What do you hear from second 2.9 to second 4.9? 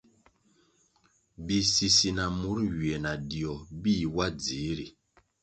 na dio bih wa dzihri.